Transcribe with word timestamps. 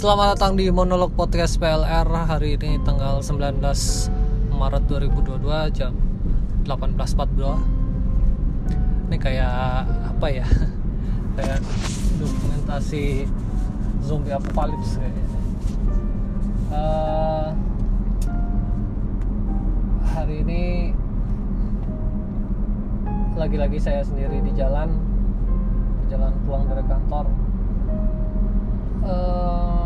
Selamat 0.00 0.32
datang 0.32 0.56
di 0.56 0.64
Monolog 0.72 1.12
Podcast 1.12 1.60
PLR 1.60 2.08
Hari 2.08 2.56
ini 2.56 2.80
tanggal 2.88 3.20
19 3.20 3.60
Maret 4.48 4.88
2022 4.88 5.76
jam 5.76 5.92
18.42 6.64 9.12
Ini 9.12 9.16
kayak 9.20 9.84
apa 9.84 10.26
ya? 10.32 10.48
Kayak 11.36 11.60
dokumentasi 12.16 13.28
zombie 14.00 14.32
apocalypse 14.32 14.96
kayaknya 14.96 15.24
Eh, 16.72 17.48
Hari 20.16 20.48
ini 20.48 20.96
Lagi-lagi 23.36 23.76
saya 23.76 24.00
sendiri 24.00 24.40
di 24.48 24.56
jalan 24.56 24.96
Jalan 26.08 26.32
pulang 26.48 26.64
dari 26.72 26.88
kantor. 26.88 27.28
Eh, 29.04 29.79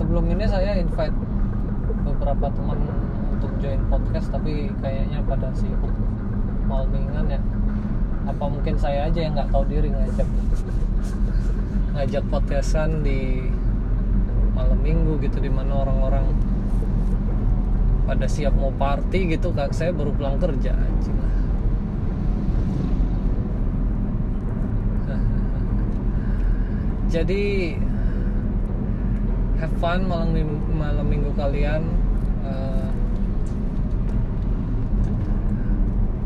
sebelum 0.00 0.32
ini 0.32 0.48
saya 0.48 0.80
invite 0.80 1.12
beberapa 2.08 2.48
teman 2.48 2.80
untuk 3.36 3.52
join 3.60 3.84
podcast 3.92 4.32
tapi 4.32 4.72
kayaknya 4.80 5.20
pada 5.28 5.52
sibuk 5.52 5.92
malmingan 6.64 7.28
ya. 7.28 7.36
Apa 8.24 8.48
mungkin 8.48 8.80
saya 8.80 9.12
aja 9.12 9.20
yang 9.20 9.36
nggak 9.36 9.52
tahu 9.52 9.68
diri 9.68 9.92
ngajak 9.92 10.24
ngajak 11.92 12.24
podcastan 12.32 13.04
di 13.04 13.44
malam 14.56 14.80
minggu 14.80 15.20
gitu 15.20 15.36
di 15.36 15.52
mana 15.52 15.84
orang-orang 15.84 16.32
pada 18.08 18.24
siap 18.24 18.56
mau 18.56 18.72
party 18.72 19.36
gitu 19.36 19.52
kak. 19.52 19.76
Saya 19.76 19.92
baru 19.92 20.16
pulang 20.16 20.40
kerja 20.40 20.72
lah 20.72 20.88
jadi 27.12 27.76
have 29.60 29.74
fun 29.76 30.08
malam 30.08 30.32
minggu, 30.32 30.56
malam 30.72 31.04
minggu 31.04 31.30
kalian 31.36 31.84
Eh, 32.40 32.88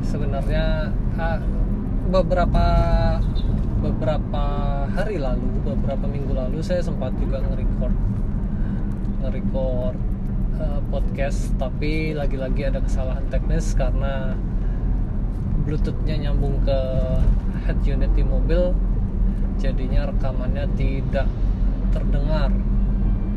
sebenarnya 0.07 0.95
ah, 1.19 1.39
beberapa 2.09 2.67
beberapa 3.83 4.45
hari 4.95 5.19
lalu 5.19 5.59
beberapa 5.67 6.07
minggu 6.07 6.33
lalu 6.33 6.63
saya 6.63 6.81
sempat 6.87 7.13
juga 7.19 7.43
nge-record 7.43 7.95
nge-record 9.27 9.97
eh, 10.63 10.81
podcast 10.89 11.51
tapi 11.59 12.15
lagi-lagi 12.15 12.71
ada 12.71 12.79
kesalahan 12.79 13.27
teknis 13.27 13.75
karena 13.75 14.39
bluetoothnya 15.67 16.31
nyambung 16.31 16.63
ke 16.63 16.81
head 17.67 17.83
unit 17.83 18.13
di 18.15 18.23
mobil 18.23 18.71
jadinya 19.59 20.07
rekamannya 20.15 20.71
tidak 20.79 21.27
terdengar 21.91 22.55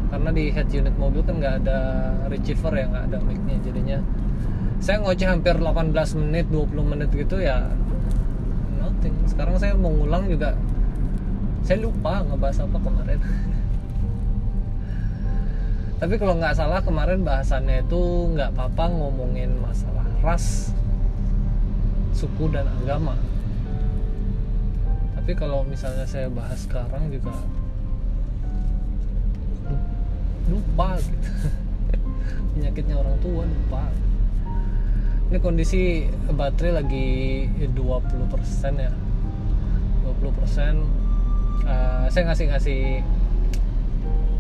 karena 0.08 0.30
di 0.32 0.44
head 0.52 0.68
unit 0.72 0.96
mobil 0.96 1.24
kan 1.24 1.40
nggak 1.40 1.56
ada 1.66 1.80
receiver 2.32 2.72
ya 2.72 2.86
nggak 2.88 3.06
ada 3.12 3.18
mic-nya. 3.24 3.58
Jadinya 3.64 4.00
saya 4.78 5.02
ngoceh 5.02 5.28
hampir 5.28 5.58
18 5.58 6.22
menit 6.22 6.46
20 6.54 6.86
menit 6.86 7.10
gitu 7.12 7.42
ya 7.42 7.68
nothing. 8.78 9.16
Sekarang 9.28 9.58
saya 9.58 9.74
mau 9.76 9.92
ngulang 9.92 10.30
juga 10.30 10.54
saya 11.66 11.84
lupa 11.84 12.24
ngebahas 12.24 12.64
apa 12.64 12.78
kemarin. 12.80 13.20
Tapi 16.00 16.14
kalau 16.22 16.38
nggak 16.38 16.56
salah 16.56 16.80
kemarin 16.80 17.26
bahasannya 17.26 17.82
itu 17.82 18.02
nggak 18.38 18.54
apa-apa 18.54 18.86
ngomongin 18.94 19.58
masalah 19.60 20.06
ras 20.22 20.72
suku 22.14 22.48
dan 22.54 22.70
agama. 22.82 23.18
Tapi 25.18 25.36
kalau 25.36 25.66
misalnya 25.68 26.08
saya 26.08 26.32
bahas 26.32 26.64
sekarang 26.64 27.12
juga 27.12 27.36
lupa 30.48 30.98
gitu. 31.00 31.30
Penyakitnya 32.56 32.96
orang 32.98 33.18
tua 33.22 33.44
lupa. 33.46 33.84
Ini 35.28 35.38
kondisi 35.44 36.08
baterai 36.32 36.74
lagi 36.84 37.08
20% 37.60 37.76
ya. 38.80 38.92
20% 40.08 40.98
uh, 41.68 42.08
saya 42.08 42.24
ngasih 42.32 42.46
ngasih 42.56 42.82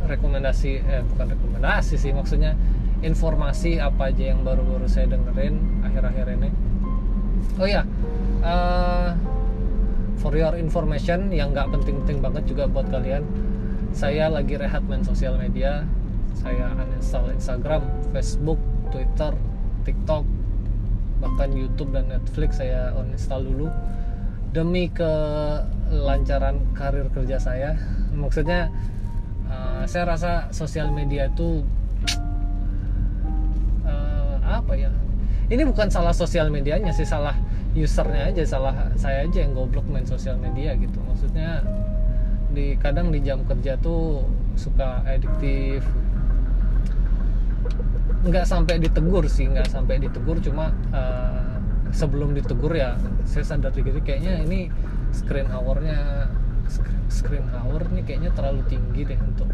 rekomendasi 0.08 0.72
eh 0.80 1.04
bukan 1.04 1.36
rekomendasi 1.36 2.00
sih 2.00 2.16
maksudnya 2.16 2.56
informasi 3.04 3.78
apa 3.84 4.10
aja 4.10 4.32
yang 4.32 4.42
baru-baru 4.48 4.88
saya 4.88 5.12
dengerin 5.12 5.84
akhir-akhir 5.84 6.26
ini. 6.40 6.50
Oh 7.60 7.68
ya 7.68 7.84
uh, 8.42 9.12
for 10.18 10.34
your 10.34 10.56
information 10.56 11.30
yang 11.30 11.54
nggak 11.54 11.70
penting-penting 11.70 12.24
banget 12.24 12.44
juga 12.48 12.66
buat 12.66 12.88
kalian 12.90 13.22
saya 13.92 14.28
lagi 14.32 14.56
rehat 14.60 14.84
main 14.86 15.04
sosial 15.04 15.38
media 15.40 15.88
saya 16.38 16.70
uninstall 16.78 17.34
Instagram, 17.34 17.82
Facebook, 18.14 18.62
Twitter, 18.94 19.34
TikTok, 19.84 20.24
bahkan 21.18 21.50
YouTube 21.52 21.92
dan 21.92 22.08
Netflix 22.14 22.62
saya 22.62 22.94
uninstall 22.94 23.42
dulu 23.42 23.68
demi 24.54 24.88
kelancaran 24.94 26.62
karir 26.78 27.10
kerja 27.12 27.42
saya. 27.42 27.76
Maksudnya 28.14 28.70
uh, 29.50 29.84
saya 29.90 30.14
rasa 30.14 30.32
sosial 30.54 30.94
media 30.94 31.28
itu 31.28 31.66
uh, 33.86 34.38
apa 34.46 34.74
ya? 34.78 34.92
Ini 35.48 35.64
bukan 35.64 35.88
salah 35.88 36.12
sosial 36.12 36.52
medianya 36.52 36.92
sih, 36.92 37.08
salah 37.08 37.36
usernya 37.78 38.34
aja, 38.34 38.44
salah 38.44 38.74
saya 38.98 39.24
aja 39.24 39.46
yang 39.46 39.54
goblok 39.54 39.86
main 39.88 40.06
sosial 40.06 40.36
media 40.38 40.76
gitu. 40.76 40.98
Maksudnya 41.06 41.62
di 42.58 42.74
kadang 42.82 43.14
di 43.14 43.22
jam 43.22 43.46
kerja 43.46 43.78
tuh 43.78 44.26
suka 44.58 45.06
adiktif 45.06 45.86
nggak 48.26 48.50
sampai 48.50 48.82
ditegur 48.82 49.30
sih 49.30 49.46
nggak 49.46 49.70
sampai 49.70 50.02
ditegur 50.02 50.42
cuma 50.42 50.74
uh, 50.90 51.62
sebelum 51.94 52.34
ditegur 52.34 52.74
ya 52.74 52.98
saya 53.30 53.46
sadar 53.46 53.70
diri 53.70 54.02
kayaknya 54.02 54.42
ini 54.42 54.74
screen 55.14 55.46
hournya 55.54 56.26
screen 57.14 57.46
hour 57.54 57.86
ini 57.94 58.02
kayaknya 58.02 58.34
terlalu 58.34 58.66
tinggi 58.66 59.06
deh 59.06 59.20
untuk 59.22 59.54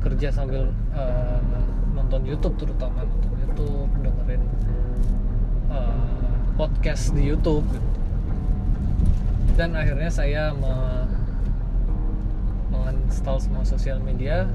kerja 0.00 0.32
sambil 0.32 0.72
uh, 0.96 1.44
nonton 1.92 2.24
YouTube 2.24 2.56
terutama 2.56 3.04
nonton 3.04 3.36
YouTube 3.36 3.92
dengerin 4.00 4.42
uh, 5.68 6.32
podcast 6.56 7.12
di 7.12 7.28
YouTube 7.28 7.68
gitu. 7.68 7.88
dan 9.60 9.76
akhirnya 9.76 10.08
saya 10.08 10.56
menginstal 13.10 13.42
semua 13.42 13.66
sosial 13.66 13.98
media. 13.98 14.46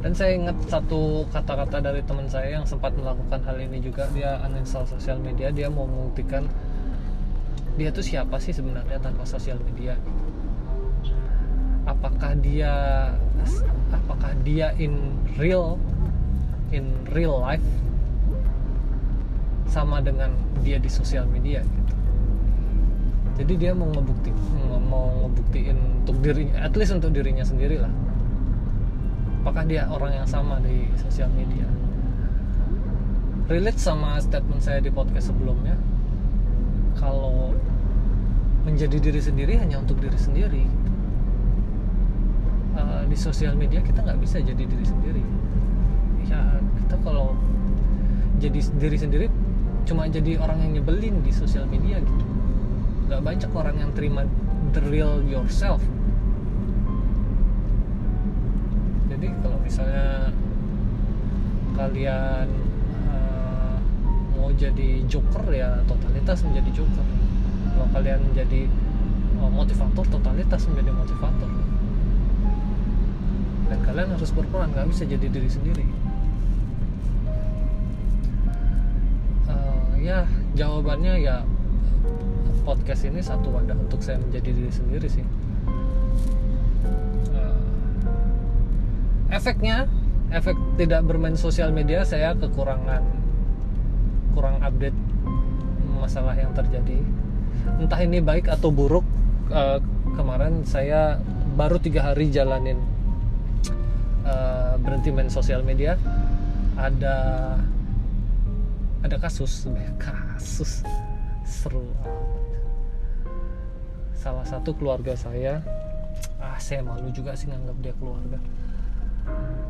Dan 0.00 0.16
saya 0.16 0.40
ingat 0.40 0.56
satu 0.72 1.28
kata-kata 1.28 1.84
dari 1.84 2.00
teman 2.00 2.24
saya 2.32 2.56
yang 2.56 2.64
sempat 2.64 2.96
melakukan 2.96 3.44
hal 3.44 3.60
ini 3.60 3.76
juga. 3.84 4.08
Dia 4.16 4.40
uninstall 4.40 4.88
sosial 4.88 5.20
media 5.20 5.52
dia 5.52 5.68
mau 5.68 5.84
membuktikan 5.84 6.48
dia 7.76 7.92
tuh 7.92 8.00
siapa 8.00 8.40
sih 8.40 8.56
sebenarnya 8.56 8.96
tanpa 9.04 9.28
sosial 9.28 9.60
media? 9.68 10.00
Apakah 11.84 12.32
dia 12.40 12.72
apakah 13.92 14.32
dia 14.40 14.72
in 14.80 15.12
real 15.36 15.76
in 16.72 16.88
real 17.12 17.36
life 17.36 17.68
sama 19.68 20.00
dengan 20.00 20.32
dia 20.64 20.80
di 20.80 20.88
sosial 20.88 21.28
media? 21.28 21.60
gitu 21.60 21.87
jadi 23.38 23.54
dia 23.54 23.72
mau 23.72 23.88
ngebukti 23.88 24.34
mau 24.90 25.30
ngebuktiin 25.30 25.78
untuk 26.04 26.16
dirinya 26.20 26.66
at 26.66 26.74
least 26.74 26.92
untuk 26.92 27.14
dirinya 27.14 27.46
sendiri 27.46 27.78
lah 27.78 27.92
apakah 29.48 29.64
dia 29.64 29.88
orang 29.88 30.12
yang 30.12 30.28
sama 30.28 30.60
di 30.60 30.92
sosial 31.00 31.32
media? 31.32 31.64
Relate 33.48 33.80
sama 33.80 34.20
statement 34.20 34.60
saya 34.60 34.84
di 34.84 34.92
podcast 34.92 35.32
sebelumnya. 35.32 35.72
Kalau 37.00 37.56
menjadi 38.68 39.00
diri 39.00 39.16
sendiri 39.24 39.56
hanya 39.56 39.80
untuk 39.80 40.04
diri 40.04 40.20
sendiri. 40.20 40.68
Uh, 42.76 43.08
di 43.08 43.16
sosial 43.16 43.56
media 43.56 43.80
kita 43.80 44.04
nggak 44.04 44.20
bisa 44.20 44.36
jadi 44.44 44.62
diri 44.68 44.84
sendiri. 44.84 45.24
Ya 46.28 46.60
kita 46.84 47.00
kalau 47.00 47.32
jadi 48.36 48.60
diri 48.76 48.98
sendiri 49.00 49.26
cuma 49.88 50.04
jadi 50.12 50.36
orang 50.36 50.60
yang 50.68 50.84
nyebelin 50.84 51.24
di 51.24 51.32
sosial 51.32 51.64
media 51.64 52.04
gitu 52.04 52.27
nggak 53.08 53.24
banyak 53.24 53.50
orang 53.56 53.76
yang 53.80 53.90
terima 53.96 54.28
the 54.76 54.84
real 54.92 55.24
yourself. 55.24 55.80
Jadi 59.08 59.32
kalau 59.40 59.58
misalnya 59.64 60.28
kalian 61.72 62.46
uh, 63.08 63.80
mau 64.36 64.52
jadi 64.52 65.00
joker 65.08 65.40
ya 65.48 65.80
totalitas 65.88 66.44
menjadi 66.44 66.84
joker. 66.84 67.06
Kalau 67.72 67.88
kalian 67.96 68.20
menjadi 68.28 68.68
uh, 69.40 69.48
motivator 69.48 70.04
totalitas 70.12 70.68
menjadi 70.68 70.92
motivator. 70.92 71.50
Dan 73.72 73.78
kalian 73.88 74.08
harus 74.12 74.30
berperan 74.36 74.68
nggak 74.76 74.88
bisa 74.92 75.08
jadi 75.08 75.26
diri 75.32 75.48
sendiri. 75.48 75.86
Uh, 79.48 79.96
ya 79.96 80.28
jawabannya 80.52 81.24
ya 81.24 81.40
podcast 82.68 83.08
ini 83.08 83.24
satu 83.24 83.48
wadah 83.48 83.72
untuk 83.72 84.04
saya 84.04 84.20
menjadi 84.20 84.52
diri 84.52 84.68
sendiri 84.68 85.08
sih. 85.08 85.24
Eh, 87.32 87.60
efeknya 89.32 89.88
efek 90.28 90.52
tidak 90.76 91.00
bermain 91.08 91.32
sosial 91.32 91.72
media 91.72 92.04
saya 92.04 92.36
kekurangan 92.36 93.00
kurang 94.36 94.60
update 94.60 94.92
masalah 95.96 96.36
yang 96.36 96.52
terjadi. 96.52 97.00
Entah 97.80 98.04
ini 98.04 98.20
baik 98.20 98.52
atau 98.52 98.68
buruk 98.68 99.08
eh, 99.48 99.80
kemarin 100.12 100.60
saya 100.68 101.16
baru 101.56 101.80
tiga 101.80 102.12
hari 102.12 102.28
jalanin 102.28 102.76
eh, 104.28 104.76
berhenti 104.76 105.08
main 105.08 105.32
sosial 105.32 105.64
media. 105.64 105.96
Ada 106.76 107.16
ada 109.08 109.16
kasus 109.16 109.64
kasus 109.96 110.84
seru. 111.48 111.88
Salah 114.18 114.42
satu 114.42 114.74
keluarga 114.74 115.14
saya. 115.14 115.62
Ah 116.42 116.58
saya 116.58 116.82
malu 116.82 117.08
juga 117.14 117.38
sih 117.38 117.46
nganggap 117.46 117.76
dia 117.78 117.94
keluarga. 117.94 118.38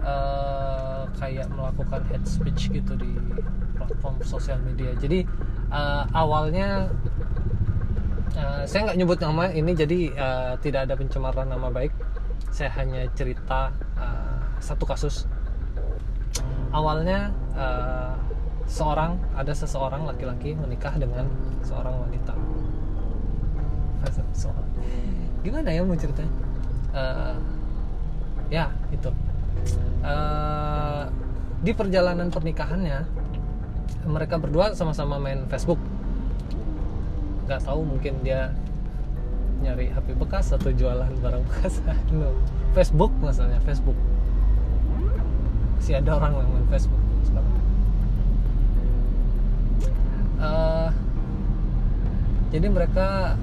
Eh, 0.00 1.02
kayak 1.20 1.52
melakukan 1.52 2.00
hate 2.08 2.24
speech 2.24 2.72
gitu 2.72 2.96
di 2.96 3.12
platform 3.76 4.16
sosial 4.24 4.56
media. 4.64 4.96
Jadi 4.96 5.28
eh, 5.68 6.04
awalnya 6.16 6.88
eh, 8.32 8.64
saya 8.64 8.88
nggak 8.88 8.98
nyebut 9.04 9.18
nama 9.20 9.52
ini 9.52 9.72
jadi 9.76 10.00
eh, 10.16 10.52
tidak 10.64 10.88
ada 10.88 10.94
pencemaran 10.96 11.52
nama 11.52 11.68
baik. 11.68 11.92
Saya 12.48 12.72
hanya 12.80 13.04
cerita 13.12 13.68
eh, 14.00 14.40
satu 14.64 14.88
kasus. 14.88 15.28
Awalnya 16.72 17.28
eh, 17.52 18.14
seorang 18.64 19.20
ada 19.36 19.52
seseorang 19.52 20.08
laki-laki 20.08 20.56
menikah 20.56 20.96
dengan 20.96 21.28
seorang 21.64 22.08
wanita 22.08 22.36
Gimana 25.42 25.70
ya 25.70 25.80
mau 25.86 25.96
ceritanya? 25.96 26.32
Eh, 26.92 27.36
ya 28.52 28.68
itu. 28.90 29.10
Eh, 30.04 31.02
di 31.62 31.72
perjalanan 31.74 32.30
pernikahannya 32.30 32.98
mereka 34.06 34.38
berdua 34.38 34.76
sama-sama 34.76 35.16
main 35.16 35.46
Facebook. 35.50 35.80
Nggak 37.48 37.64
tahu 37.64 37.80
mungkin 37.86 38.20
dia 38.22 38.52
nyari 39.58 39.90
HP 39.90 40.14
bekas 40.14 40.54
atau 40.54 40.70
jualan 40.70 41.10
barang 41.18 41.42
bekas. 41.48 41.80
No. 42.14 42.34
Facebook 42.76 43.10
masalahnya 43.24 43.58
Facebook. 43.64 43.96
Masih 45.80 45.98
ada 45.98 46.20
orang 46.20 46.36
yang 46.36 46.50
main 46.52 46.68
Facebook 46.68 47.02
sekarang. 47.24 47.54
Eh, 50.38 50.88
jadi 52.54 52.66
mereka 52.70 53.34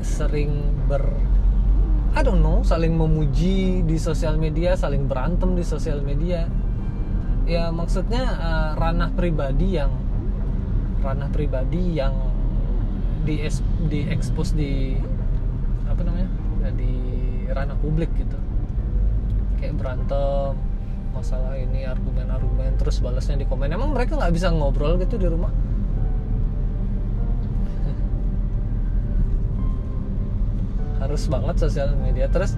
sering 0.00 0.74
ber 0.88 1.02
I 2.10 2.26
don't 2.26 2.42
know 2.42 2.66
saling 2.66 2.98
memuji 2.98 3.86
di 3.86 3.96
sosial 3.96 4.34
media 4.34 4.74
saling 4.74 5.06
berantem 5.06 5.54
di 5.54 5.62
sosial 5.62 6.02
media. 6.02 6.50
Ya 7.46 7.70
maksudnya 7.70 8.22
eh, 8.22 8.70
ranah 8.78 9.10
pribadi 9.14 9.78
yang 9.78 9.94
ranah 11.00 11.30
pribadi 11.30 11.96
yang 11.96 12.12
di 13.22 13.40
di 13.86 14.00
expose 14.10 14.52
di 14.56 14.98
apa 15.86 16.00
namanya 16.02 16.28
ya, 16.66 16.70
di 16.74 16.92
ranah 17.50 17.78
publik 17.78 18.10
gitu. 18.18 18.38
Kayak 19.62 19.78
berantem 19.78 20.58
masalah 21.10 21.58
ini 21.58 21.86
argumen-argumen 21.86 22.78
terus 22.78 22.98
balasnya 22.98 23.38
di 23.38 23.46
komen. 23.46 23.70
Emang 23.70 23.94
mereka 23.94 24.18
nggak 24.18 24.34
bisa 24.34 24.50
ngobrol 24.50 24.98
gitu 24.98 25.14
di 25.14 25.30
rumah 25.30 25.69
harus 31.10 31.26
banget 31.26 31.58
sosial 31.58 31.90
media. 31.98 32.30
Terus 32.30 32.54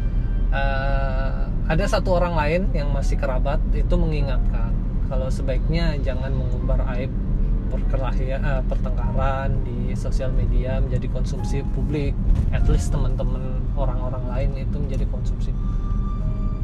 eh, 0.52 1.32
ada 1.72 1.84
satu 1.88 2.20
orang 2.20 2.36
lain 2.36 2.62
yang 2.76 2.92
masih 2.92 3.16
kerabat 3.16 3.58
itu 3.72 3.96
mengingatkan 3.96 4.76
kalau 5.08 5.32
sebaiknya 5.32 5.96
jangan 6.04 6.36
mengumbar 6.36 6.84
aib 6.96 7.08
perkelahian 7.72 8.44
eh, 8.44 8.60
pertengkaran 8.68 9.64
di 9.64 9.96
sosial 9.96 10.28
media 10.36 10.76
menjadi 10.84 11.08
konsumsi 11.08 11.64
publik. 11.72 12.12
At 12.52 12.68
least 12.68 12.92
teman-teman 12.92 13.64
orang-orang 13.72 14.24
lain 14.28 14.68
itu 14.68 14.76
menjadi 14.76 15.08
konsumsi. 15.08 15.52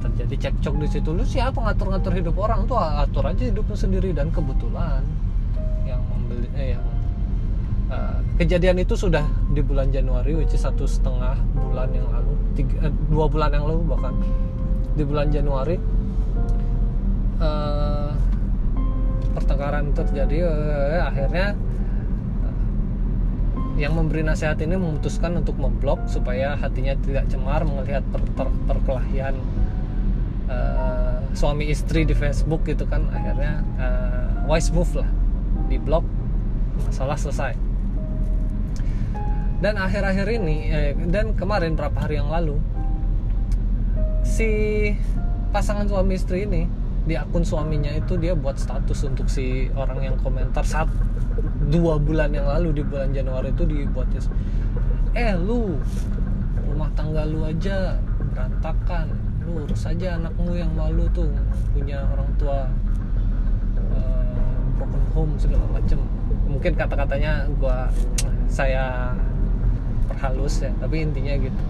Terjadi 0.05 0.49
cekcok 0.49 0.75
di 0.81 0.89
situ. 0.93 1.09
Lu 1.13 1.25
siapa 1.25 1.57
ngatur-ngatur 1.57 2.13
hidup 2.13 2.37
orang? 2.37 2.69
Tuh 2.69 2.77
atur 2.77 3.25
aja 3.29 3.49
hidupnya 3.49 3.77
sendiri. 3.77 4.13
Dan 4.13 4.29
kebetulan 4.29 5.05
yang 5.89 6.05
membeli 6.09 6.49
eh, 6.57 6.77
yang 6.77 6.85
Uh, 7.89 8.21
kejadian 8.37 8.85
itu 8.85 8.93
sudah 9.01 9.25
di 9.57 9.65
bulan 9.65 9.89
Januari, 9.89 10.37
which 10.37 10.53
is 10.53 10.61
satu 10.61 10.85
setengah 10.85 11.41
bulan 11.57 11.89
yang 11.89 12.05
lalu, 12.13 12.37
tiga, 12.53 12.85
eh, 12.85 12.93
dua 13.09 13.33
bulan 13.33 13.49
yang 13.49 13.65
lalu 13.65 13.81
bahkan 13.89 14.13
di 14.93 15.09
bulan 15.09 15.33
Januari 15.33 15.81
uh, 17.41 18.13
pertengkaran 19.33 19.89
itu 19.89 20.05
terjadi. 20.05 20.37
Uh, 20.53 21.01
akhirnya 21.09 21.57
yang 23.81 23.97
memberi 23.97 24.21
nasihat 24.21 24.61
ini 24.61 24.77
memutuskan 24.77 25.41
untuk 25.41 25.57
memblok 25.57 26.05
supaya 26.13 26.61
hatinya 26.61 26.93
tidak 27.01 27.25
cemar 27.33 27.65
melihat 27.65 28.05
per 28.13 28.21
per 28.37 28.53
perkelahian 28.69 29.33
uh, 30.53 31.25
suami 31.33 31.73
istri 31.73 32.05
di 32.05 32.13
Facebook 32.13 32.69
gitu 32.69 32.85
kan. 32.85 33.09
Akhirnya 33.17 33.65
uh, 33.81 34.45
wise 34.45 34.69
move 34.77 34.93
lah, 34.93 35.09
di 35.73 35.81
blok 35.81 36.05
masalah 36.85 37.17
selesai 37.17 37.68
dan 39.59 39.75
akhir-akhir 39.75 40.27
ini 40.39 40.57
eh, 40.71 40.93
dan 41.11 41.35
kemarin 41.35 41.75
berapa 41.75 41.95
hari 41.99 42.23
yang 42.23 42.31
lalu 42.31 42.59
si 44.23 44.49
pasangan 45.51 45.89
suami 45.89 46.15
istri 46.15 46.47
ini 46.47 46.69
di 47.09 47.17
akun 47.17 47.43
suaminya 47.43 47.89
itu 47.97 48.21
dia 48.21 48.37
buat 48.37 48.61
status 48.61 49.09
untuk 49.09 49.33
si 49.33 49.73
orang 49.73 50.05
yang 50.05 50.17
komentar 50.21 50.63
saat 50.63 50.87
dua 51.73 51.97
bulan 51.97 52.31
yang 52.37 52.45
lalu 52.45 52.77
di 52.79 52.83
bulan 52.85 53.11
Januari 53.17 53.49
itu 53.49 53.65
dibuatnya 53.65 54.21
eh 55.17 55.33
lu 55.35 55.81
rumah 56.69 56.95
tangga 56.95 57.25
lu 57.25 57.43
aja 57.43 57.97
berantakan. 58.31 59.11
Lu 59.43 59.67
urus 59.67 59.83
aja 59.89 60.15
anakmu 60.15 60.55
yang 60.55 60.71
malu 60.79 61.11
tuh 61.11 61.27
punya 61.75 62.07
orang 62.15 62.31
tua 62.39 62.71
uh, 63.97 64.63
broken 64.79 65.05
home 65.11 65.35
segala 65.41 65.67
macem. 65.75 65.99
Mungkin 66.47 66.79
kata-katanya 66.79 67.51
gua 67.59 67.91
saya 68.47 69.11
perhalus 70.09 70.65
ya 70.65 70.73
tapi 70.81 71.05
intinya 71.05 71.35
gitu. 71.39 71.63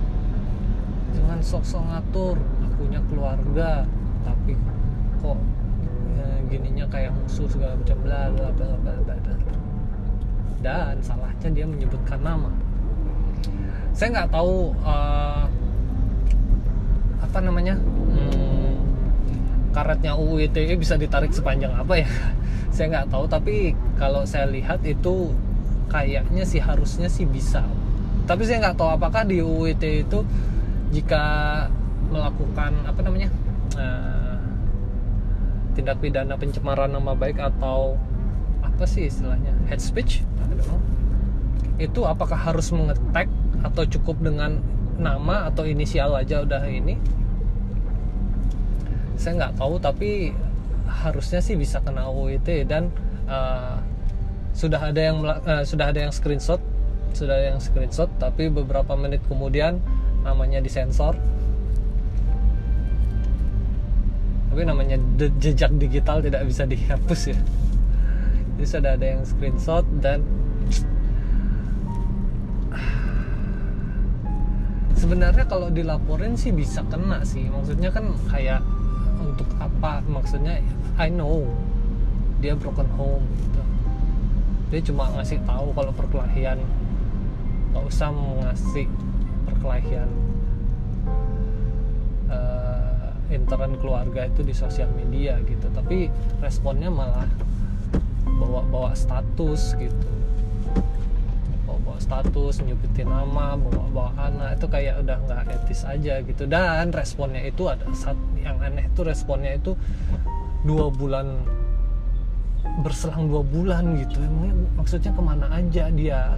Jangan 1.19 1.39
sok-sok 1.43 1.83
ngatur 1.91 2.37
akunya 2.65 3.01
keluarga 3.11 3.85
tapi 4.23 4.55
kok 5.19 5.39
ya, 6.15 6.29
gininya 6.47 6.87
kayak 6.87 7.13
musuh 7.13 7.51
segala 7.51 7.75
macam 7.75 7.99
bla 8.07 8.31
bla 8.31 8.49
bla 8.55 8.71
bla 8.79 8.95
dan 10.59 10.99
salahnya 11.03 11.49
dia 11.55 11.67
menyebutkan 11.67 12.19
nama. 12.19 12.51
Saya 13.95 14.15
nggak 14.15 14.31
tahu 14.35 14.75
uh, 14.83 15.47
apa 17.19 17.39
namanya 17.43 17.79
hmm, 17.79 18.75
karetnya 19.75 20.15
UU 20.19 20.51
ITE 20.51 20.75
bisa 20.79 20.99
ditarik 20.99 21.31
sepanjang 21.31 21.75
apa 21.75 22.03
ya? 22.03 22.09
Saya 22.75 22.87
nggak 22.95 23.09
tahu 23.11 23.25
tapi 23.27 23.75
kalau 23.99 24.23
saya 24.23 24.47
lihat 24.47 24.85
itu 24.87 25.35
kayaknya 25.91 26.47
sih 26.47 26.63
harusnya 26.63 27.11
sih 27.11 27.27
bisa 27.27 27.65
tapi 28.29 28.45
saya 28.45 28.61
nggak 28.69 28.77
tahu 28.77 28.91
apakah 28.93 29.25
di 29.25 29.41
UU 29.41 29.73
ITE 29.73 30.05
itu 30.05 30.21
jika 30.93 31.25
melakukan 32.13 32.77
apa 32.85 33.01
namanya 33.01 33.33
uh, 33.81 34.37
tindak 35.73 35.97
pidana 36.05 36.37
pencemaran 36.37 36.93
nama 36.93 37.17
baik 37.17 37.41
atau 37.41 37.97
apa 38.61 38.85
sih 38.85 39.09
istilahnya 39.09 39.57
hate 39.73 39.81
speech 39.81 40.29
itu 41.79 42.03
apakah 42.03 42.35
harus 42.35 42.75
mengetek 42.75 43.31
atau 43.63 43.87
cukup 43.87 44.19
dengan 44.19 44.59
nama 44.99 45.47
atau 45.47 45.63
inisial 45.63 46.11
aja 46.19 46.43
udah 46.43 46.67
ini? 46.67 46.99
Saya 49.15 49.39
nggak 49.39 49.63
tahu 49.63 49.79
tapi 49.79 50.35
harusnya 50.91 51.39
sih 51.39 51.55
bisa 51.55 51.79
kena 51.79 52.11
UU 52.11 52.43
ITE 52.43 52.67
dan 52.67 52.91
uh, 53.31 53.79
sudah 54.51 54.91
ada 54.91 54.99
yang 54.99 55.23
uh, 55.23 55.63
sudah 55.63 55.95
ada 55.95 56.03
yang 56.03 56.11
screenshot 56.11 56.59
sudah 57.15 57.39
yang 57.39 57.59
screenshot 57.63 58.11
tapi 58.21 58.49
beberapa 58.49 58.95
menit 58.99 59.23
kemudian 59.27 59.81
namanya 60.23 60.59
disensor. 60.61 61.17
Tapi 64.49 64.63
namanya 64.67 64.99
jejak 65.39 65.71
digital 65.79 66.19
tidak 66.19 66.43
bisa 66.49 66.67
dihapus 66.67 67.37
ya. 67.37 67.39
Jadi 68.59 68.65
sudah 68.67 68.93
ada 68.99 69.07
yang 69.07 69.23
screenshot 69.23 69.87
dan 70.03 70.27
sebenarnya 74.99 75.47
kalau 75.47 75.71
dilaporin 75.71 76.35
sih 76.35 76.51
bisa 76.51 76.83
kena 76.91 77.23
sih. 77.23 77.47
Maksudnya 77.47 77.95
kan 77.95 78.11
kayak 78.27 78.61
untuk 79.23 79.47
apa? 79.63 80.03
Maksudnya 80.11 80.59
I 80.99 81.07
know 81.07 81.47
dia 82.43 82.59
broken 82.59 82.91
home 82.99 83.23
gitu. 83.39 83.63
Dia 84.69 84.81
cuma 84.85 85.09
ngasih 85.17 85.39
tahu 85.47 85.71
kalau 85.73 85.95
perkelahian 85.95 86.59
nggak 87.79 87.95
usah 87.95 88.11
mengasih 88.11 88.91
perkelahian 89.47 90.11
uh, 92.27 93.15
intern 93.31 93.79
keluarga 93.79 94.27
itu 94.27 94.43
di 94.43 94.51
sosial 94.51 94.91
media 94.99 95.39
gitu. 95.47 95.71
Tapi 95.71 96.11
responnya 96.43 96.91
malah 96.91 97.31
bawa 98.27 98.67
bawa 98.67 98.91
status 98.99 99.79
gitu. 99.79 100.11
Bawa 101.71 101.79
bawa 101.87 101.99
status 102.03 102.67
nyubitin 102.67 103.07
nama 103.07 103.55
bawa 103.55 103.87
bawa 103.95 104.11
anak. 104.27 104.59
Itu 104.59 104.67
kayak 104.67 105.07
udah 105.07 105.17
nggak 105.23 105.43
etis 105.63 105.87
aja 105.87 106.19
gitu. 106.27 106.51
Dan 106.51 106.91
responnya 106.91 107.47
itu 107.47 107.71
ada 107.71 107.87
saat 107.95 108.19
yang 108.43 108.59
aneh 108.59 108.91
itu 108.91 109.07
responnya 109.07 109.55
itu 109.55 109.79
dua 110.67 110.91
bulan 110.91 111.47
berselang 112.83 113.31
dua 113.31 113.47
bulan 113.47 113.95
gitu. 114.03 114.19
Emangnya 114.19 114.67
maksudnya 114.75 115.15
ke 115.15 115.23
mana 115.23 115.47
aja 115.55 115.95
dia 115.95 116.35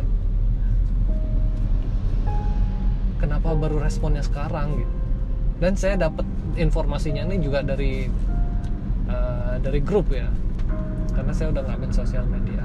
kenapa 3.21 3.53
baru 3.53 3.79
responnya 3.79 4.25
sekarang 4.25 4.81
gitu. 4.81 4.95
Dan 5.61 5.77
saya 5.77 6.00
dapat 6.00 6.25
informasinya 6.57 7.29
ini 7.29 7.37
juga 7.45 7.61
dari 7.61 8.09
uh, 9.07 9.61
dari 9.61 9.81
grup 9.85 10.09
ya. 10.09 10.27
Karena 11.12 11.33
saya 11.37 11.53
udah 11.53 11.62
nggak 11.69 11.79
main 11.85 11.93
sosial 11.93 12.25
media. 12.25 12.65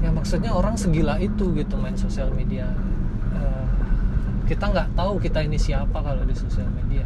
Ya 0.00 0.08
maksudnya 0.08 0.56
orang 0.56 0.80
segila 0.80 1.20
itu 1.20 1.52
gitu 1.52 1.76
main 1.76 2.00
sosial 2.00 2.32
media. 2.32 2.72
Uh, 3.36 3.68
kita 4.48 4.72
nggak 4.72 4.88
tahu 4.96 5.20
kita 5.20 5.44
ini 5.44 5.60
siapa 5.60 6.00
kalau 6.00 6.24
di 6.24 6.32
sosial 6.32 6.72
media 6.72 7.04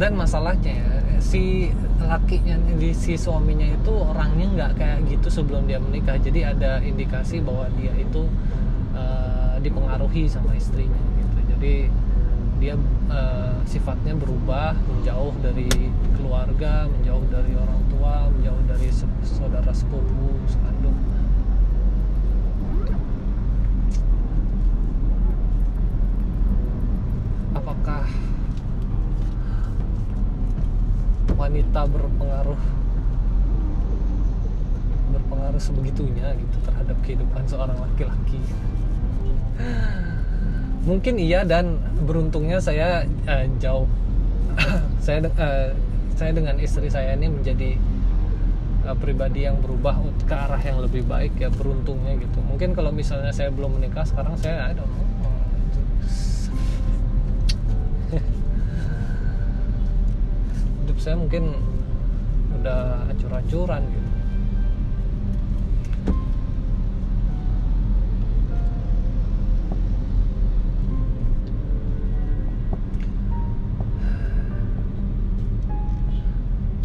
dan 0.00 0.16
masalahnya 0.16 0.72
ya, 0.72 0.92
si 1.20 1.68
lakinya 2.02 2.58
di 2.80 2.90
si 2.96 3.14
suaminya 3.14 3.68
itu 3.68 3.92
orangnya 3.92 4.46
nggak 4.52 4.72
kayak 4.80 4.98
gitu 5.06 5.28
sebelum 5.28 5.68
dia 5.68 5.78
menikah. 5.78 6.18
Jadi 6.18 6.42
ada 6.42 6.80
indikasi 6.82 7.38
bahwa 7.44 7.68
dia 7.78 7.92
itu 7.94 8.26
uh, 8.96 9.56
dipengaruhi 9.60 10.26
sama 10.26 10.56
istrinya 10.56 10.98
gitu. 11.20 11.38
Jadi 11.56 11.74
dia 12.58 12.74
uh, 13.10 13.58
sifatnya 13.66 14.14
berubah 14.18 14.74
menjauh 14.86 15.34
dari 15.42 15.70
keluarga 16.14 16.86
menjauh 16.86 17.26
dari 17.30 17.52
orang 17.58 17.82
tua 17.90 18.30
menjauh 18.32 18.62
dari 18.66 18.88
saudara 19.22 19.70
sepupu 19.70 20.40
sekandung. 20.50 20.96
Apakah 27.52 28.08
wanita 31.42 31.90
berpengaruh 31.90 32.60
berpengaruh 35.10 35.58
sebegitunya 35.58 36.30
gitu 36.38 36.56
terhadap 36.62 36.96
kehidupan 37.02 37.42
seorang 37.50 37.74
laki-laki. 37.82 38.38
Mungkin 40.86 41.14
iya 41.18 41.42
dan 41.42 41.82
beruntungnya 42.06 42.62
saya 42.62 43.02
uh, 43.26 43.44
jauh. 43.58 43.90
Saya 45.02 45.18
uh, 45.26 45.74
saya 46.14 46.30
dengan 46.30 46.54
istri 46.62 46.86
saya 46.86 47.18
ini 47.18 47.26
menjadi 47.26 47.74
uh, 48.86 48.94
pribadi 48.94 49.42
yang 49.42 49.58
berubah 49.58 49.98
ke 50.22 50.30
arah 50.30 50.62
yang 50.62 50.78
lebih 50.78 51.02
baik 51.02 51.34
ya 51.42 51.50
beruntungnya 51.50 52.14
gitu. 52.22 52.38
Mungkin 52.46 52.70
kalau 52.70 52.94
misalnya 52.94 53.34
saya 53.34 53.50
belum 53.50 53.82
menikah 53.82 54.06
sekarang 54.06 54.38
saya 54.38 54.70
I 54.70 54.78
don't 54.78 54.86
know 54.86 55.11
saya 61.02 61.18
mungkin 61.18 61.50
udah 62.62 63.10
acur-acuran 63.10 63.82
gitu. 63.90 64.10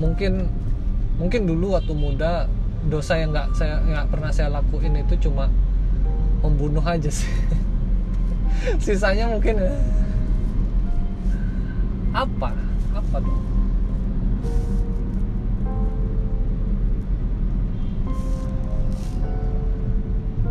Mungkin 0.01 0.33
mungkin 1.21 1.41
dulu 1.45 1.77
waktu 1.77 1.93
muda 1.93 2.49
dosa 2.89 3.21
yang 3.21 3.37
nggak 3.37 3.53
saya 3.53 3.77
nggak 3.85 4.09
pernah 4.09 4.33
saya 4.33 4.49
lakuin 4.49 4.97
itu 4.97 5.29
cuma 5.29 5.45
membunuh 6.41 6.81
aja 6.81 7.13
sih. 7.13 7.29
Sisanya 8.81 9.29
mungkin 9.29 9.61
ya. 9.61 9.69
apa? 12.17 12.49
Apa 12.97 13.21
dong 13.21 13.66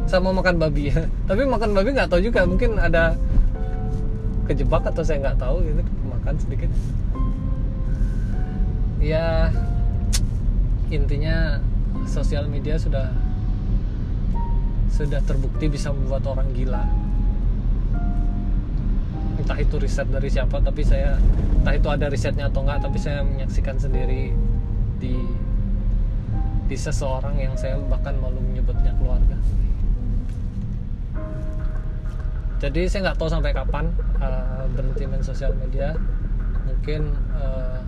sama 0.07 0.31
makan 0.31 0.57
babi. 0.57 0.95
Ya 0.95 1.05
tapi 1.29 1.43
makan 1.45 1.75
babi 1.75 1.95
nggak 1.95 2.11
tahu 2.11 2.23
juga 2.23 2.47
mungkin 2.47 2.79
ada 2.79 3.19
kejebak 4.47 4.87
atau 4.87 5.03
saya 5.03 5.21
nggak 5.23 5.39
tahu 5.43 5.63
itu 5.67 5.83
makan 6.07 6.35
sedikit. 6.39 6.71
Ya 9.03 9.51
intinya 10.89 11.59
sosial 12.07 12.47
media 12.47 12.79
sudah 12.79 13.11
sudah 14.95 15.21
terbukti 15.27 15.67
bisa 15.69 15.91
membuat 15.93 16.25
orang 16.25 16.49
gila. 16.55 16.87
Entah 19.37 19.59
itu 19.61 19.77
riset 19.77 20.09
dari 20.09 20.33
siapa 20.33 20.63
tapi 20.63 20.81
saya 20.87 21.21
entah 21.61 21.75
itu 21.77 21.89
ada 21.91 22.07
risetnya 22.09 22.49
atau 22.49 22.65
enggak 22.65 22.87
tapi 22.87 22.99
saya 22.99 23.21
menyaksikan 23.27 23.77
sendiri 23.77 24.33
di 24.97 25.19
di 26.67 26.75
seseorang 26.75 27.39
yang 27.39 27.55
saya 27.55 27.79
bahkan 27.87 28.19
malu 28.19 28.43
menyebutnya 28.43 28.91
keluarga 28.99 29.39
jadi 32.57 32.89
saya 32.89 33.13
nggak 33.13 33.19
tahu 33.21 33.29
sampai 33.29 33.53
kapan 33.53 33.93
uh, 34.17 34.65
berhenti 34.73 35.05
main 35.05 35.21
sosial 35.21 35.53
media. 35.61 35.93
Mungkin 36.65 37.13
uh, 37.37 37.85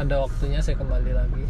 ada 0.00 0.24
waktunya 0.24 0.64
saya 0.64 0.80
kembali 0.80 1.12
lagi. 1.12 1.44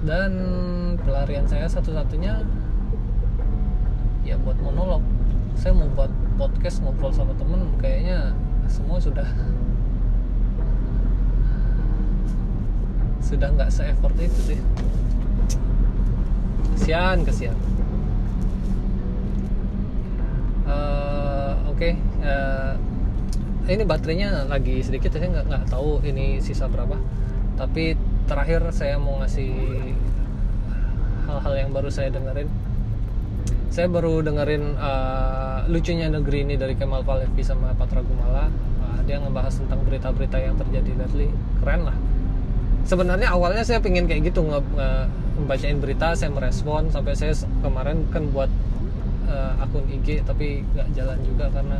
Dan 0.00 0.32
pelarian 1.04 1.44
saya 1.44 1.68
satu-satunya 1.68 2.40
ya 4.24 4.40
buat 4.40 4.56
monolog. 4.64 5.04
Saya 5.60 5.76
mau 5.76 5.92
buat 5.92 6.08
podcast 6.40 6.80
ngobrol 6.80 7.12
sama 7.12 7.36
temen 7.36 7.68
kayaknya 7.76 8.32
semua 8.64 8.96
sudah 8.96 9.28
sudah 13.28 13.52
nggak 13.52 13.68
se-effort 13.68 14.16
itu 14.16 14.56
sih 14.56 14.60
kesian 16.74 17.22
kesian. 17.22 17.56
Uh, 20.66 21.54
oke 21.66 21.78
okay. 21.78 21.92
uh, 22.22 22.78
ini 23.70 23.82
baterainya 23.86 24.46
lagi 24.46 24.82
sedikit 24.82 25.14
saya 25.14 25.30
nggak 25.30 25.46
nggak 25.46 25.64
tahu 25.70 26.02
ini 26.02 26.42
sisa 26.42 26.66
berapa. 26.66 26.98
Tapi 27.58 27.94
terakhir 28.26 28.70
saya 28.74 28.96
mau 28.96 29.20
ngasih 29.22 29.52
hal-hal 31.30 31.54
yang 31.54 31.70
baru 31.70 31.90
saya 31.90 32.10
dengerin. 32.10 32.50
Saya 33.70 33.86
baru 33.86 34.22
dengerin 34.26 34.74
uh, 34.74 35.62
lucunya 35.70 36.10
negeri 36.10 36.42
ini 36.42 36.58
dari 36.58 36.74
Kemal 36.74 37.06
Palevi 37.06 37.42
sama 37.46 37.70
Patra 37.78 38.02
Gumala. 38.02 38.50
Uh, 38.82 38.98
dia 39.06 39.22
ngebahas 39.22 39.54
tentang 39.54 39.86
berita-berita 39.86 40.42
yang 40.42 40.58
terjadi 40.58 40.90
lately 40.98 41.30
keren 41.62 41.86
lah 41.86 41.94
sebenarnya 42.84 43.28
awalnya 43.32 43.64
saya 43.64 43.80
pengen 43.82 44.08
kayak 44.08 44.32
gitu 44.32 44.44
nge, 44.44 44.60
nge 44.76 44.90
bacain 45.48 45.78
berita 45.80 46.12
saya 46.12 46.30
merespon 46.32 46.92
sampai 46.92 47.16
saya 47.16 47.32
kemarin 47.64 48.04
kan 48.12 48.28
buat 48.28 48.50
uh, 49.30 49.62
akun 49.62 49.86
IG 49.88 50.24
tapi 50.26 50.60
nggak 50.74 50.88
jalan 50.92 51.18
juga 51.24 51.48
karena 51.48 51.78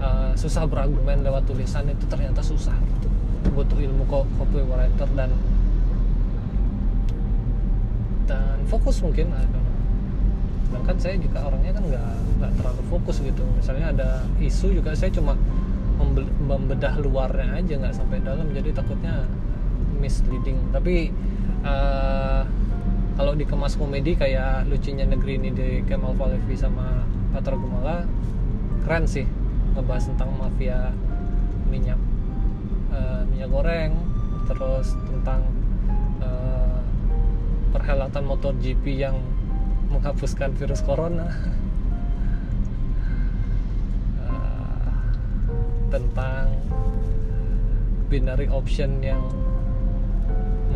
uh, 0.00 0.32
susah 0.38 0.64
berargumen 0.64 1.20
lewat 1.26 1.44
tulisan 1.44 1.84
itu 1.90 2.04
ternyata 2.08 2.40
susah 2.40 2.74
gitu. 2.96 3.08
Butuh 3.52 3.76
ilmu 3.76 4.06
copywriter 4.08 5.08
dan 5.18 5.30
dan 8.24 8.58
fokus 8.70 9.02
mungkin 9.02 9.34
sedangkan 10.70 10.96
saya 10.96 11.20
juga 11.20 11.44
orangnya 11.44 11.72
kan 11.76 11.84
nggak 11.84 12.08
nggak 12.40 12.52
terlalu 12.56 12.82
fokus 12.88 13.16
gitu. 13.20 13.44
Misalnya 13.58 13.92
ada 13.92 14.08
isu 14.40 14.72
juga 14.72 14.96
saya 14.96 15.12
cuma 15.12 15.36
membedah 16.42 16.98
luarnya 16.98 17.60
aja 17.60 17.74
nggak 17.76 17.94
sampai 17.94 18.18
dalam. 18.24 18.48
Jadi 18.56 18.72
takutnya 18.72 19.28
misleading. 20.02 20.58
Tapi 20.74 21.14
uh, 21.62 22.42
kalau 23.14 23.38
dikemas 23.38 23.78
komedi 23.78 24.18
kayak 24.18 24.66
lucunya 24.66 25.06
negeri 25.06 25.38
ini 25.38 25.50
di 25.54 25.68
Kemal 25.86 26.18
Palevi 26.18 26.58
sama 26.58 27.06
Patra 27.30 27.54
Gumala 27.54 28.02
keren 28.82 29.06
sih 29.06 29.22
ngebahas 29.78 30.10
tentang 30.10 30.34
mafia 30.36 30.90
minyak 31.70 31.96
uh, 32.90 33.22
minyak 33.30 33.48
goreng 33.48 33.94
terus 34.50 34.98
tentang 35.06 35.46
uh, 36.18 36.82
perhelatan 37.70 38.26
motor 38.26 38.52
GP 38.58 39.00
yang 39.00 39.16
menghapuskan 39.88 40.56
virus 40.56 40.82
corona. 40.82 41.30
Uh, 44.24 44.92
tentang 45.92 46.52
binary 48.08 48.48
option 48.48 49.00
yang 49.00 49.20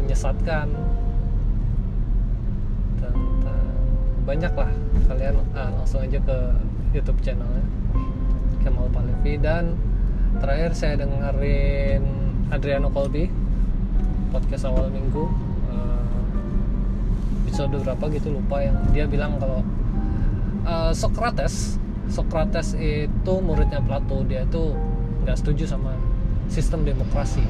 menyesatkan 0.07 0.71
tentang 2.95 3.19
banyak 4.23 4.53
lah 4.55 4.71
kalian 5.11 5.35
ah, 5.59 5.75
langsung 5.75 6.07
aja 6.07 6.23
ke 6.23 6.39
YouTube 6.95 7.19
channelnya 7.27 7.67
Kemal 8.63 8.87
Palevi. 8.95 9.35
Dan 9.43 9.75
terakhir 10.39 10.79
saya 10.79 11.03
dengerin 11.03 12.07
Adriano 12.55 12.87
Colby 12.95 13.27
podcast 14.31 14.71
awal 14.71 14.95
minggu 14.95 15.27
uh, 15.75 16.07
episode 17.43 17.75
berapa 17.83 18.05
gitu 18.15 18.31
lupa 18.31 18.63
yang 18.63 18.79
dia 18.95 19.11
bilang 19.11 19.43
kalau 19.43 19.67
uh, 20.63 20.93
Socrates 20.95 21.81
Socrates 22.07 22.79
itu 22.79 23.35
muridnya 23.43 23.83
Plato 23.83 24.23
dia 24.23 24.47
itu 24.47 24.77
nggak 25.27 25.41
setuju 25.41 25.67
sama 25.67 25.99
sistem 26.47 26.87
demokrasi 26.87 27.43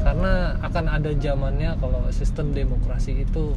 karena 0.00 0.56
akan 0.64 0.84
ada 0.88 1.10
zamannya 1.16 1.76
kalau 1.76 2.00
sistem 2.08 2.56
demokrasi 2.56 3.24
itu 3.24 3.52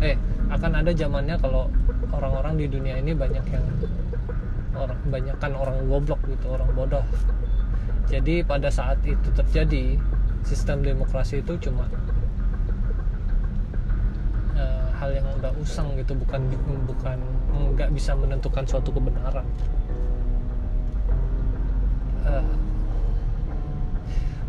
eh 0.00 0.14
akan 0.50 0.82
ada 0.82 0.90
zamannya 0.94 1.36
kalau 1.38 1.66
orang-orang 2.14 2.58
di 2.58 2.66
dunia 2.70 2.98
ini 2.98 3.12
banyak 3.14 3.44
yang 3.50 3.64
orang 4.74 5.00
banyakkan 5.10 5.52
orang 5.54 5.76
goblok 5.90 6.20
gitu 6.30 6.46
orang 6.54 6.70
bodoh. 6.72 7.04
Jadi 8.10 8.42
pada 8.42 8.70
saat 8.72 8.98
itu 9.06 9.28
terjadi 9.34 9.98
sistem 10.42 10.82
demokrasi 10.82 11.44
itu 11.44 11.54
cuma 11.68 11.86
uh, 14.56 14.88
hal 14.98 15.10
yang 15.12 15.26
udah 15.38 15.52
usang 15.60 15.94
gitu 16.00 16.16
bukan 16.16 16.48
bukan 16.88 17.18
nggak 17.76 17.92
bisa 17.92 18.16
menentukan 18.16 18.64
suatu 18.64 18.90
kebenaran 18.90 19.44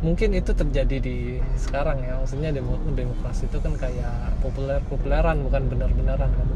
mungkin 0.01 0.33
itu 0.33 0.49
terjadi 0.49 0.97
di 0.97 1.37
sekarang 1.61 2.01
ya 2.01 2.17
maksudnya 2.17 2.49
demokrasi 2.97 3.45
itu 3.45 3.57
kan 3.61 3.77
kayak 3.77 4.33
populer 4.41 4.81
populeran 4.89 5.45
bukan 5.45 5.69
benar-benaran 5.69 6.29
kan. 6.33 6.47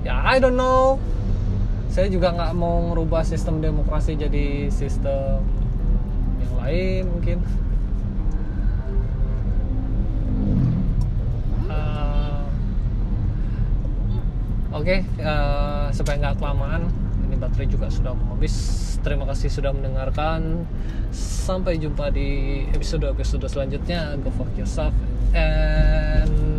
Ya 0.00 0.16
I 0.24 0.40
don't 0.40 0.56
know. 0.56 0.96
Saya 1.92 2.08
juga 2.08 2.32
nggak 2.32 2.56
mau 2.56 2.80
merubah 2.88 3.20
sistem 3.20 3.60
demokrasi 3.60 4.16
jadi 4.16 4.72
sistem 4.72 5.44
yang 6.40 6.54
lain 6.56 7.02
mungkin. 7.12 7.38
Uh, 11.68 12.48
oke 14.72 14.88
okay, 14.88 15.04
uh, 15.20 15.92
supaya 15.92 16.16
nggak 16.16 16.40
kelamaan 16.40 16.88
baterai 17.40 17.66
juga 17.66 17.88
sudah 17.88 18.12
habis. 18.28 18.54
Terima 19.00 19.24
kasih 19.24 19.48
sudah 19.48 19.72
mendengarkan. 19.72 20.68
Sampai 21.16 21.80
jumpa 21.80 22.12
di 22.12 22.62
episode 22.76 23.08
episode 23.08 23.48
selanjutnya. 23.48 24.20
Go 24.20 24.28
fuck 24.36 24.52
yourself 24.54 24.92
and 25.32 26.49